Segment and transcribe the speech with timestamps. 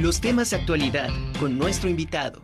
[0.00, 2.40] Los temas de actualidad con nuestro invitado.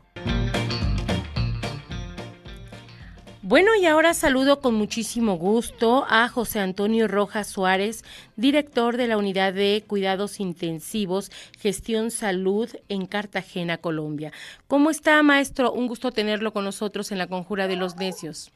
[3.41, 8.05] Bueno, y ahora saludo con muchísimo gusto a José Antonio Rojas Suárez,
[8.37, 14.33] director de la Unidad de Cuidados Intensivos, Gestión Salud en Cartagena, Colombia.
[14.69, 15.73] ¿Cómo está, maestro?
[15.73, 18.53] Un gusto tenerlo con nosotros en la Conjura de los Necios.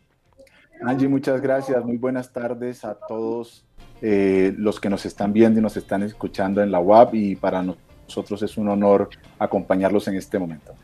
[0.82, 1.82] Angie, muchas gracias.
[1.86, 3.64] Muy buenas tardes a todos
[4.02, 7.62] eh, los que nos están viendo y nos están escuchando en la UAP y para
[7.62, 10.74] nosotros es un honor acompañarlos en este momento.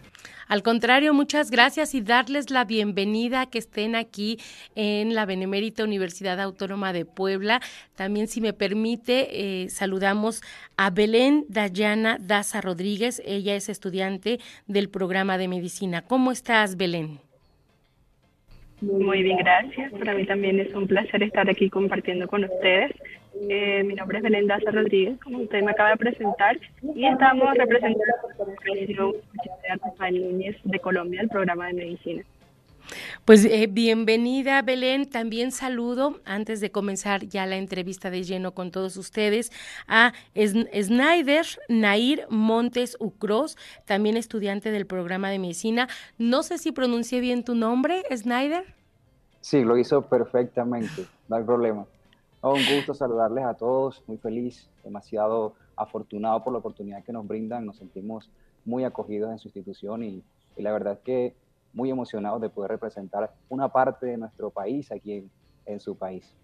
[0.48, 4.38] Al contrario, muchas gracias y darles la bienvenida que estén aquí
[4.76, 7.60] en la Benemérita Universidad Autónoma de Puebla.
[7.96, 10.42] También, si me permite, eh, saludamos
[10.76, 13.20] a Belén Dayana Daza Rodríguez.
[13.24, 16.02] Ella es estudiante del programa de medicina.
[16.02, 17.25] ¿Cómo estás, Belén?
[18.80, 19.92] Muy bien, gracias.
[19.92, 22.92] Para mí también es un placer estar aquí compartiendo con ustedes.
[23.48, 26.58] Eh, mi nombre es Belén Daza Rodríguez, como usted me acaba de presentar,
[26.94, 28.02] y estamos representando
[29.98, 32.22] la Núñez de Colombia, el programa de medicina.
[33.24, 38.70] Pues eh, bienvenida Belén, también saludo antes de comenzar ya la entrevista de lleno con
[38.70, 39.50] todos ustedes
[39.88, 45.88] a Snyder Nair Montes Ucros, también estudiante del programa de medicina.
[46.18, 48.64] No sé si pronuncié bien tu nombre, Snyder.
[49.40, 51.86] Sí, lo hizo perfectamente, no hay problema.
[52.42, 57.66] un gusto saludarles a todos, muy feliz, demasiado afortunado por la oportunidad que nos brindan,
[57.66, 58.30] nos sentimos
[58.64, 60.22] muy acogidos en su institución y,
[60.56, 61.34] y la verdad es que
[61.76, 65.28] muy emocionados de poder representar una parte de nuestro país aquí
[65.66, 66.34] en, su país.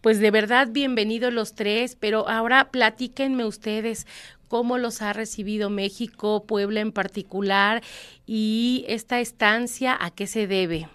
[0.00, 4.06] Pues de verdad, bienvenidos los tres, pero ahora platíquenme ustedes
[4.48, 7.82] cómo los ha recibido México, Puebla en particular,
[8.26, 10.88] y esta estancia, ¿a qué se debe?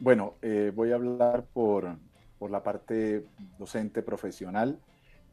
[0.00, 1.96] Bueno, eh, voy a hablar por,
[2.38, 3.24] por, la parte
[3.58, 4.78] docente profesional.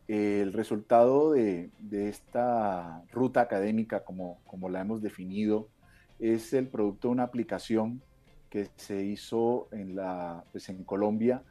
[0.08, 5.70] el resultado de, de, esta ruta académica, como, como la hemos definido,
[6.20, 8.02] es el producto de una aplicación
[8.50, 11.42] que se hizo en, la, pues en Colombia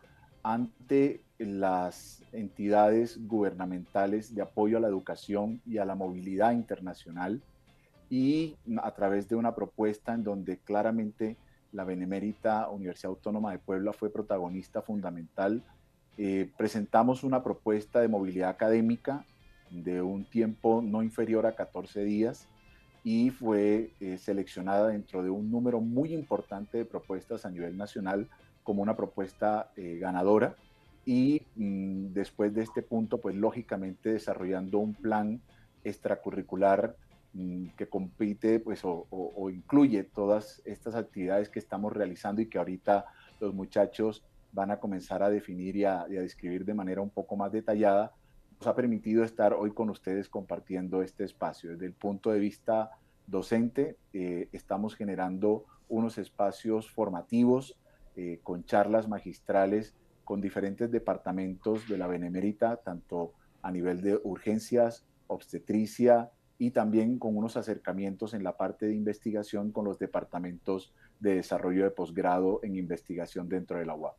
[0.43, 7.43] ante las entidades gubernamentales de apoyo a la educación y a la movilidad internacional
[8.09, 11.37] y a través de una propuesta en donde claramente
[11.73, 15.63] la Benemérita Universidad Autónoma de Puebla fue protagonista fundamental.
[16.19, 19.25] Eh, presentamos una propuesta de movilidad académica
[19.71, 22.49] de un tiempo no inferior a 14 días
[23.05, 28.29] y fue eh, seleccionada dentro de un número muy importante de propuestas a nivel nacional
[28.63, 30.55] como una propuesta eh, ganadora.
[31.05, 35.41] Y mm, después de este punto, pues lógicamente desarrollando un plan
[35.83, 36.97] extracurricular
[37.33, 43.07] mm, que compite pues, o, incluye todas estas actividades que estamos realizando y que ahorita
[43.41, 47.51] los muchachos van a comenzar a definir y a, describir de manera un poco más
[47.51, 48.13] detallada,
[48.67, 51.71] ha permitido estar hoy con ustedes compartiendo este espacio.
[51.71, 52.91] Desde el punto de vista
[53.27, 57.79] docente, eh, estamos generando unos espacios formativos
[58.17, 65.05] eh, con charlas magistrales con diferentes departamentos de la Benemérita, tanto a nivel de urgencias,
[65.27, 71.37] obstetricia y también con unos acercamientos en la parte de investigación con los departamentos de
[71.37, 74.17] desarrollo de posgrado en investigación dentro de la UAP.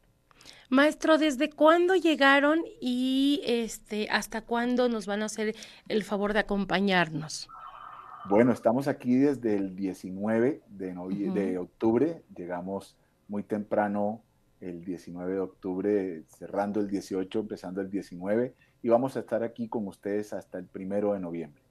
[0.70, 5.56] Maestro, ¿desde cuándo llegaron y este, hasta cuándo nos van a hacer
[5.88, 7.48] el favor de acompañarnos?
[8.26, 10.94] Bueno, estamos aquí desde el 19 de,
[11.34, 12.96] de octubre, llegamos
[13.28, 14.22] muy temprano
[14.62, 19.68] el 19 de octubre, cerrando el 18, empezando el 19, y vamos a estar aquí
[19.68, 21.62] con ustedes hasta el primero de noviembre.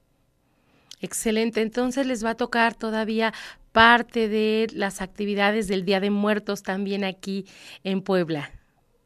[1.00, 3.32] Excelente, entonces les va a tocar todavía
[3.72, 7.46] parte de las actividades del Día de Muertos también aquí
[7.82, 8.50] en Puebla.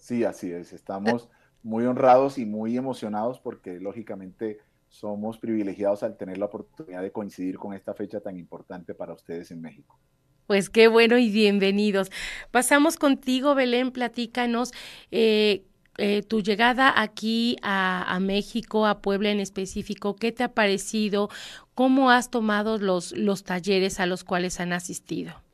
[0.06, 0.72] Sí, así es.
[0.72, 1.28] Estamos
[1.64, 7.58] muy honrados y muy emocionados porque lógicamente somos privilegiados al tener la oportunidad de coincidir
[7.58, 9.98] con esta fecha tan importante para ustedes en México.
[10.46, 12.12] Pues qué bueno y bienvenidos.
[12.52, 14.70] Pasamos contigo, Belén, platícanos.
[15.10, 15.64] Eh,
[15.98, 21.30] eh, tu llegada aquí a, a, México, a Puebla en específico, ¿qué te ha parecido?
[21.74, 25.45] ¿Cómo has tomado los, los talleres a los cuales han asistido?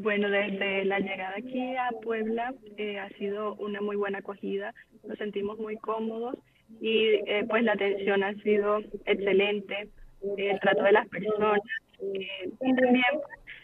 [0.00, 4.72] Bueno, desde la llegada aquí a Puebla eh, ha sido una muy buena acogida,
[5.04, 6.36] nos sentimos muy cómodos
[6.80, 9.88] y eh, pues la atención ha sido excelente,
[10.36, 11.60] el trato de las personas
[12.00, 13.02] eh, y también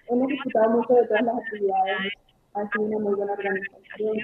[0.09, 2.13] hemos disfrutado mucho de todas las actividades,
[2.55, 4.17] ha sido una muy buena organización.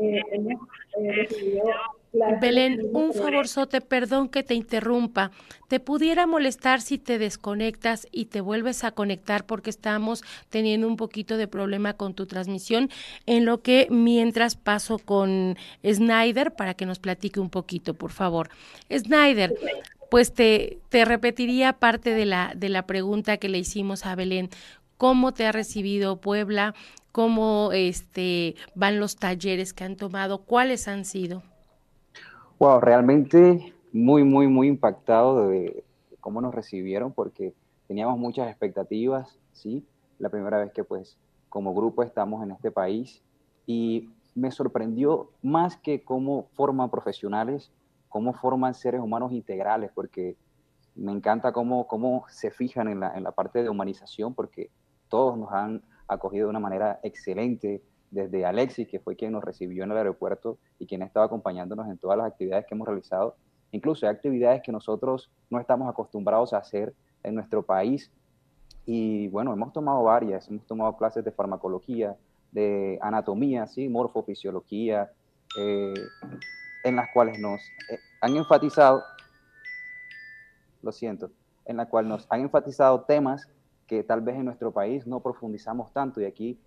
[0.00, 0.60] Eh, hemos
[0.96, 1.72] recibido
[2.12, 5.30] Belén, un favorzote, perdón que te interrumpa.
[5.68, 10.96] ¿Te pudiera molestar si te desconectas y te vuelves a conectar porque estamos teniendo un
[10.96, 12.88] poquito de problema con tu transmisión?
[13.26, 18.48] En lo que mientras paso con Snyder para que nos platique un poquito, por favor.
[18.90, 19.54] Snyder,
[20.10, 24.48] pues te, te repetiría parte de la, de la pregunta que le hicimos a Belén.
[24.96, 26.74] ¿Cómo te ha recibido Puebla?
[27.12, 30.38] ¿Cómo este, van los talleres que han tomado?
[30.38, 31.42] ¿Cuáles han sido?
[32.58, 35.84] Wow, realmente muy, muy, muy impactado de
[36.18, 37.54] cómo nos recibieron porque
[37.86, 39.86] teníamos muchas expectativas, ¿sí?
[40.18, 41.16] La primera vez que pues
[41.48, 43.22] como grupo estamos en este país
[43.64, 47.70] y me sorprendió más que cómo forman profesionales,
[48.08, 50.36] cómo forman seres humanos integrales, porque
[50.96, 54.68] me encanta cómo, cómo se fijan en la, en la parte de humanización, porque
[55.08, 59.84] todos nos han acogido de una manera excelente, desde Alexis, que fue quien nos recibió
[59.84, 63.36] en el aeropuerto y quien estaba acompañándonos en todas las actividades que hemos realizado.
[63.72, 68.10] Incluso actividades que nosotros no estamos acostumbrados a hacer en nuestro país.
[68.86, 72.16] Y bueno, hemos tomado varias, hemos tomado clases de farmacología,
[72.52, 73.88] de anatomía, ¿sí?
[73.88, 75.10] morfofisiología,
[75.58, 75.94] eh,
[76.84, 79.02] en las cuales nos eh, han enfatizado,
[80.82, 81.30] lo siento,
[81.66, 83.48] en la cual nos han enfatizado temas
[83.86, 86.58] que tal vez en nuestro país no profundizamos tanto y aquí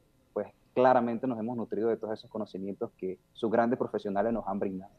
[0.74, 4.92] claramente nos hemos nutrido de todos esos conocimientos que sus grandes profesionales nos han brindado.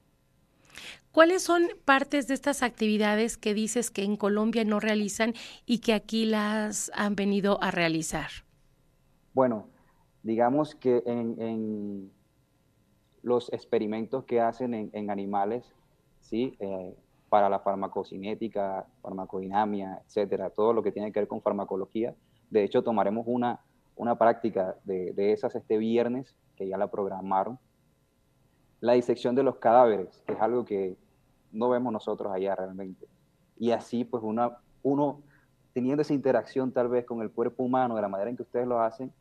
[1.13, 5.35] ¿Cuáles son partes de estas actividades que dices que en Colombia no realizan
[5.67, 8.31] y que aquí las han venido a realizar?
[9.35, 9.69] Bueno,
[10.23, 12.11] digamos que en,
[13.23, 15.65] los experimentos que hacen en, animales,
[16.21, 16.57] ¿sí?
[16.59, 16.97] Eh,
[17.29, 22.15] para la farmacocinética, farmacodinamia, etcétera, todo lo que tiene que ver con farmacología.
[22.51, 23.61] De hecho, tomaremos una,
[23.97, 27.59] una práctica de, de esas este viernes, que ya la programaron.
[28.81, 30.97] La disección de los cadáveres, que es algo que
[31.53, 33.07] no vemos nosotros allá realmente.
[33.59, 34.23] Y así, pues,
[34.83, 35.23] uno
[35.73, 38.67] teniendo esa interacción tal vez con el cuerpo humano de la manera en que ustedes
[38.67, 39.13] lo hacen,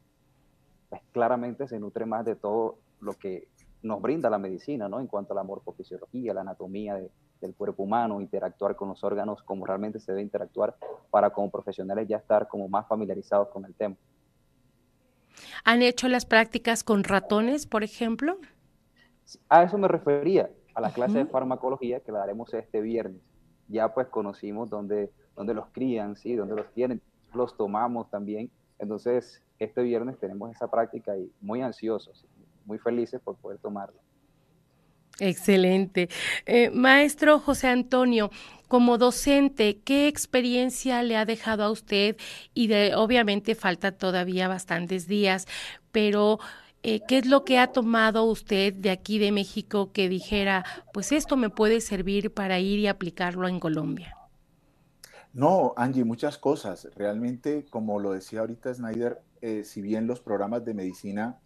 [0.89, 3.47] pues claramente se nutre más de todo lo que
[3.81, 4.99] nos brinda la medicina, ¿no?
[4.99, 6.99] En cuanto a la morfofisiología, la anatomía
[7.39, 10.75] del cuerpo humano, interactuar con los órganos como realmente se debe interactuar
[11.09, 13.95] para como profesionales ya estar como más familiarizados con el tema.
[15.63, 18.37] ¿Han hecho las prácticas con ratones, por ejemplo?
[19.49, 23.21] A eso me refería, a la clase de farmacología que la daremos este viernes.
[23.67, 26.35] Ya pues conocimos dónde, dónde los crían, ¿sí?
[26.35, 27.01] dónde los tienen,
[27.33, 28.51] los tomamos también.
[28.79, 32.25] Entonces, este viernes tenemos esa práctica y muy ansiosos,
[32.65, 34.01] muy felices por poder tomarla.
[35.19, 36.09] Excelente.
[36.45, 38.31] Eh, maestro José Antonio,
[38.67, 42.15] como docente, ¿qué experiencia le ha dejado a usted?
[42.53, 45.47] Y de, obviamente falta todavía bastantes días,
[45.91, 46.39] pero
[46.83, 51.11] eh, ¿qué es lo que ha tomado usted de aquí de México que dijera, pues
[51.11, 54.17] esto me puede servir para ir y aplicarlo en Colombia?
[55.33, 56.87] No, Angie, muchas cosas.
[56.95, 61.40] Realmente, como lo decía ahorita Snyder, eh, si bien los programas de medicina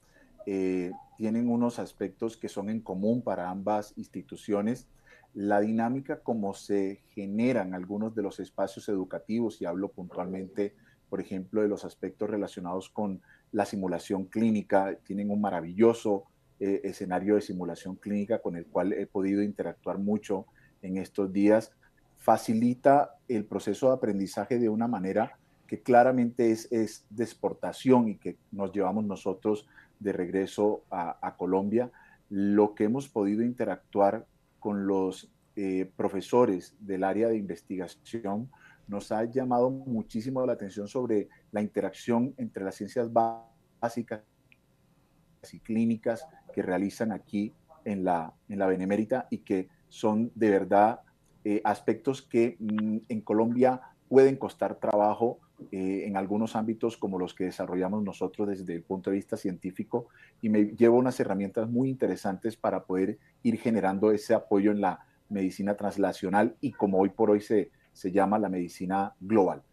[0.45, 4.87] eh, tienen unos aspectos que son en común para ambas instituciones,
[5.33, 10.75] la dinámica como se generan algunos de los espacios educativos, y hablo puntualmente,
[11.09, 13.21] por ejemplo, de los aspectos relacionados con
[13.51, 16.25] la simulación clínica, tienen un maravilloso
[16.59, 20.45] eh, escenario de simulación clínica con el cual he podido interactuar mucho
[20.81, 21.73] en estos días,
[22.15, 25.37] facilita el proceso de aprendizaje de una manera
[25.67, 29.67] que claramente es, es de exportación y que nos llevamos nosotros
[29.99, 31.91] de regreso a, Colombia,
[32.29, 34.25] lo que hemos podido interactuar
[34.59, 38.49] con los eh, profesores del área de investigación
[38.87, 44.21] nos ha llamado muchísimo la atención sobre la interacción entre las ciencias básicas
[45.51, 51.01] y clínicas que realizan aquí en la, en la Benemérita y que son de verdad
[51.43, 55.39] eh, aspectos que mm, en Colombia pueden costar trabajo
[55.71, 60.07] eh, en algunos ámbitos como los que desarrollamos nosotros desde el punto de vista científico
[60.41, 65.05] y me llevo unas herramientas muy interesantes para poder ir generando ese apoyo en la
[65.29, 69.63] medicina translacional y como hoy por hoy se, se llama la medicina global.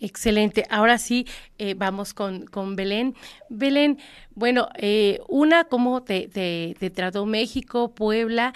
[0.00, 0.64] Excelente.
[0.70, 1.26] Ahora sí,
[1.58, 3.14] eh, vamos con, con, Belén.
[3.48, 3.98] Belén,
[4.34, 8.52] bueno, eh, una, ¿cómo te, te trató México, Puebla?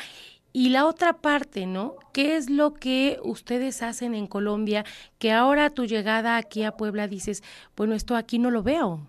[0.52, 1.94] Y la otra parte, ¿no?
[2.12, 4.84] ¿Qué es lo que ustedes hacen en Colombia
[5.18, 7.42] que ahora tu llegada aquí a Puebla dices,
[7.76, 9.00] bueno, esto aquí no lo veo?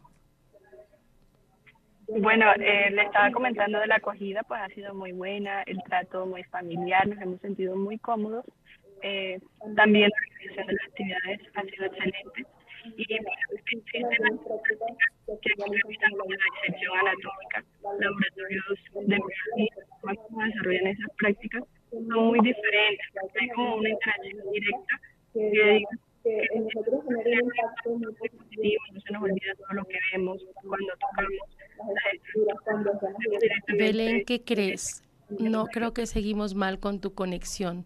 [2.17, 6.25] Bueno, eh, le estaba comentando de la acogida, pues ha sido muy buena, el trato
[6.25, 8.45] muy familiar, nos hemos sentido muy cómodos.
[9.03, 9.39] Eh,
[9.75, 12.45] también la organización de las actividades ha sido excelente.
[12.97, 13.03] Y
[13.53, 14.39] existen las
[15.27, 23.05] que aquí la disección anatómica, laboratorios de biología, cómo desarrollan esas prácticas, son muy diferentes.
[23.39, 24.99] Hay como una interacción directa
[25.33, 25.83] que,
[26.23, 30.43] que nosotros genera un impacto muy positivo, no se nos olvida todo lo que vemos
[30.63, 31.59] cuando tocamos
[33.77, 35.01] Belén, ¿qué crees?
[35.39, 37.83] No creo que seguimos mal con tu conexión.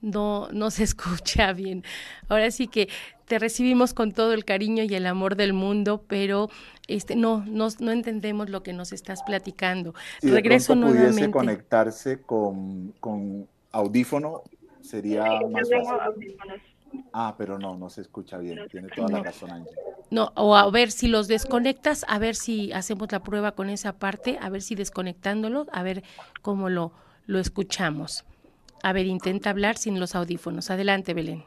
[0.00, 1.84] no, no se escucha bien.
[2.28, 2.88] Ahora sí que
[3.26, 6.50] te recibimos con todo el cariño y el amor del mundo, pero
[6.88, 9.94] este no, no, no entendemos lo que nos estás platicando.
[10.20, 14.42] Si Regreso de pudiese conectarse con, con, audífono,
[14.80, 16.36] sería más fácil.
[17.12, 18.66] Ah, pero no, no se escucha bien.
[18.68, 19.78] Tiene toda la razón, Ángel.
[20.10, 23.94] No, o a ver si los desconectas, a ver si hacemos la prueba con esa
[23.98, 26.02] parte, a ver si desconectándolo, a ver
[26.42, 26.92] cómo lo,
[27.26, 28.24] lo escuchamos.
[28.82, 30.70] A ver, intenta hablar sin los audífonos.
[30.70, 31.44] Adelante, Belén.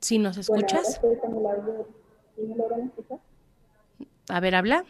[0.00, 1.00] ¿Si nos escuchas?
[4.28, 4.84] A ver, habla.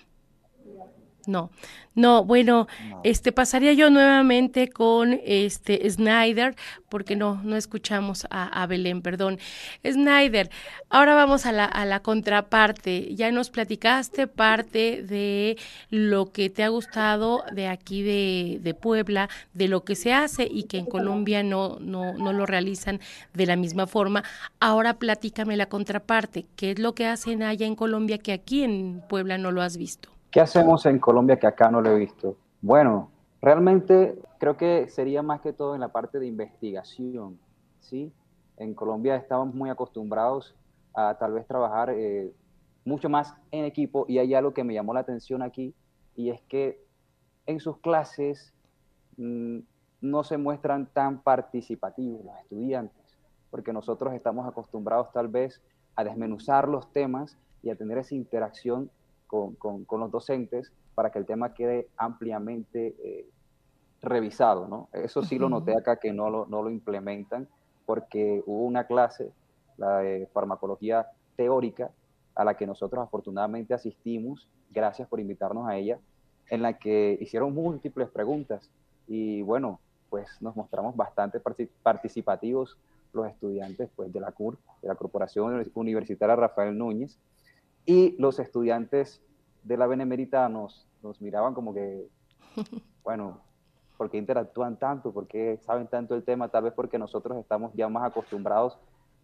[1.27, 1.51] No,
[1.95, 2.67] no, bueno,
[3.05, 6.55] este pasaría yo nuevamente con este Snyder,
[6.89, 9.39] porque no, no escuchamos a, Belén, perdón.
[9.85, 10.51] Snyder,
[10.89, 13.15] ahora vamos a la, a la contraparte.
[13.15, 15.59] Ya nos platicaste parte de
[15.91, 20.49] lo que te ha gustado de aquí de, de Puebla, de lo que se hace
[20.51, 23.01] y que en Colombia no, no, no lo realizan
[23.35, 24.23] de la misma forma.
[24.61, 26.47] Ahora platícame la contraparte.
[26.57, 29.77] ¿Qué es lo que hacen allá en Colombia que aquí en Puebla no lo has
[29.77, 30.20] visto?
[30.31, 32.37] ¿Qué hacemos en Colombia que acá no lo he visto?
[32.63, 33.11] Bueno,
[33.43, 37.41] realmente creo que sería más que todo en la parte de investigación,
[37.81, 38.13] ¿sí?
[38.57, 40.55] En Colombia estamos muy acostumbrados
[40.95, 42.33] a tal vez trabajar eh,
[42.85, 45.75] mucho más en equipo y hay algo que me llamó la atención aquí
[46.15, 46.81] y es que
[47.47, 48.55] en sus clases
[49.17, 49.59] mm,
[50.01, 53.19] no se muestran tan participativos los estudiantes,
[53.51, 55.61] porque nosotros estamos acostumbrados tal vez
[55.97, 58.91] a desmenuzar los temas y a tener esa interacción
[59.31, 63.27] con, con, los docentes para que el tema quede ampliamente eh,
[64.03, 64.89] revisado, ¿no?
[64.93, 67.47] Eso sí lo noté acá que no lo, no lo implementan
[67.87, 69.31] porque hubo una clase,
[69.77, 71.07] la de farmacología
[71.37, 71.91] teórica,
[72.35, 75.99] a la que nosotros afortunadamente asistimos, gracias por invitarnos a ella,
[76.49, 78.69] en la que hicieron múltiples preguntas
[79.07, 81.41] y bueno, pues nos mostramos bastante
[81.83, 82.77] participativos
[83.13, 87.19] los estudiantes pues, de la CUR, de la Corporación Universitaria Rafael Núñez,
[87.87, 89.23] y los estudiantes
[89.63, 92.09] de la Benemérita nos, nos miraban como que,
[93.03, 93.41] bueno,
[93.97, 95.13] ¿por qué interactúan tanto?
[95.13, 96.49] ¿Por qué saben tanto el tema?
[96.49, 98.79] Tal vez porque nosotros estamos ya más acostumbrados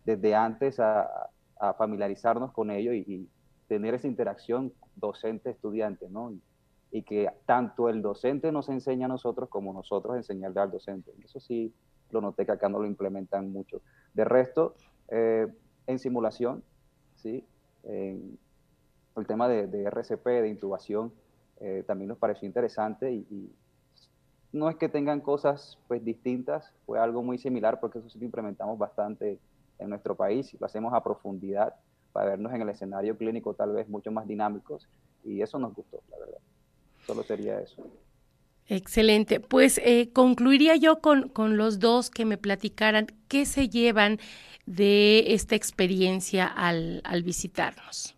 [0.05, 3.29] desde antes a, a familiarizarnos con ello y,
[3.69, 6.31] tener esa interacción docente-estudiante, ¿no?
[6.31, 6.41] Y,
[6.93, 11.13] y, que tanto el docente nos enseña a nosotros como nosotros enseñarle al docente.
[11.25, 11.75] Eso sí
[12.11, 13.83] lo noté que acá no lo implementan mucho.
[14.15, 14.77] De resto,
[15.09, 15.49] eh,
[15.89, 16.63] en simulación,
[17.17, 17.45] ¿sí?
[17.83, 18.39] En,
[19.21, 21.13] el tema de, RCP, de intubación,
[21.61, 23.53] eh, también nos pareció interesante y,
[24.53, 28.25] no es que tengan cosas pues distintas, fue algo muy similar porque eso sí lo
[28.25, 29.39] implementamos bastante
[29.79, 31.75] en nuestro país y lo hacemos a profundidad
[32.13, 34.89] para vernos en el escenario clínico tal vez mucho más dinámicos
[35.25, 36.39] y eso nos gustó, la verdad.
[37.07, 37.85] Solo sería eso.
[38.69, 39.41] Excelente.
[39.41, 44.19] Pues eh, concluiría yo con, los dos que me platicaran qué se llevan
[44.65, 48.16] de esta experiencia al visitarnos.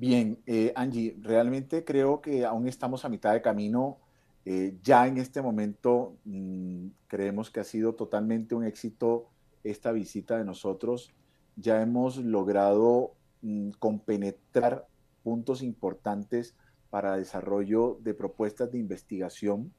[0.00, 3.98] Bien, eh, Angie, realmente creo que aún estamos a mitad de camino.
[4.46, 9.28] Eh, ya en este momento mm, creemos que ha sido totalmente un éxito
[9.62, 11.12] esta visita de nosotros.
[11.56, 14.86] Ya hemos logrado mm, compenetrar
[15.22, 16.54] puntos importantes
[16.88, 19.70] para desarrollo de propuestas de investigación.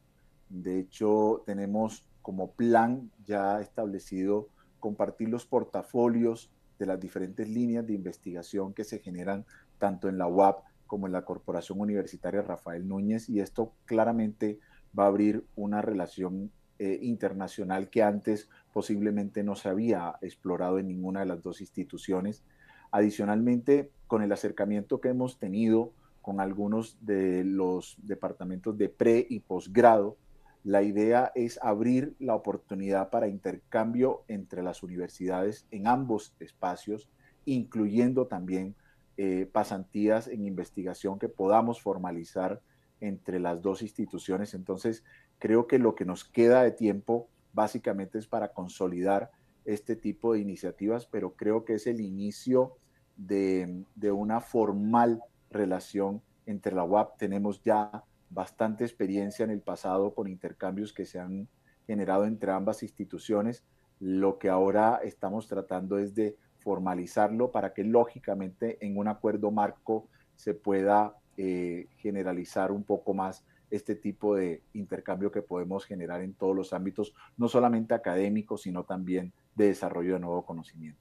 [0.50, 4.50] De hecho, tenemos como plan ya establecido
[4.80, 9.46] compartir los portafolios de las diferentes líneas de investigación que se generan
[9.82, 14.60] tanto en la UAP como en la Corporación Universitaria Rafael Núñez, y esto claramente
[14.98, 20.88] va a abrir una relación eh, internacional que antes posiblemente no se había explorado en
[20.88, 22.44] ninguna de las dos instituciones.
[22.92, 29.40] Adicionalmente, con el acercamiento que hemos tenido con algunos de los departamentos de pre y
[29.40, 30.18] posgrado,
[30.64, 37.10] la idea es abrir la oportunidad para intercambio entre las universidades en ambos espacios,
[37.46, 38.76] incluyendo también
[39.24, 42.60] eh, pasantías en investigación que podamos formalizar
[43.02, 44.56] entre las dos instituciones.
[44.56, 45.04] Entonces,
[45.38, 49.30] creo que lo que nos queda de tiempo básicamente es para consolidar
[49.64, 52.78] este tipo de iniciativas, pero creo que es el inicio
[53.16, 57.20] de, de una formal relación entre la UAP.
[57.20, 61.48] Tenemos ya bastante experiencia en el pasado con intercambios que se han
[61.86, 63.66] generado entre ambas instituciones.
[64.00, 70.08] Lo que ahora estamos tratando es de formalizarlo para que lógicamente en un acuerdo marco
[70.36, 76.34] se pueda eh, generalizar un poco más este tipo de intercambio que podemos generar en
[76.34, 81.00] todos los ámbitos, no solamente académicos, sino también de desarrollo de nuevo conocimiento.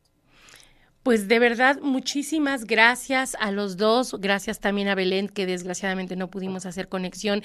[1.02, 6.28] Pues de verdad, muchísimas gracias a los dos, gracias también a Belén, que desgraciadamente no
[6.28, 7.42] pudimos hacer conexión,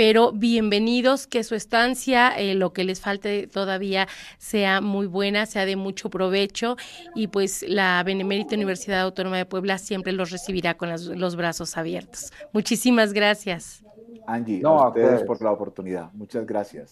[0.00, 5.66] pero bienvenidos, que su estancia, eh, lo que les falte todavía sea muy buena, sea
[5.66, 6.76] de mucho provecho
[7.14, 12.32] y pues la Benemérita Universidad Autónoma de Puebla siempre los recibirá con los brazos abiertos.
[12.54, 13.84] Muchísimas gracias.
[14.26, 16.10] Angie, a ustedes por la oportunidad.
[16.14, 16.88] Muchas gracias.